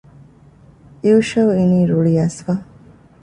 [1.09, 2.53] ޔޫޝައު އިނީ ރުޅިއައިސްފަ